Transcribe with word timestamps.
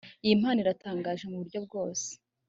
iyi 0.25 0.39
mpano 0.41 0.59
iratangaje 0.63 1.23
muburyo 1.29 1.59
bwose 1.65 2.09